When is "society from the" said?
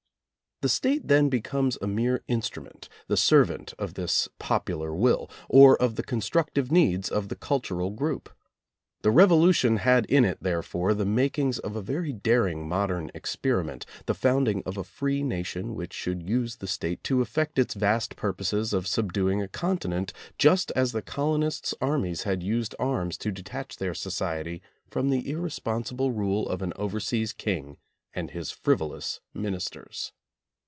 23.95-25.27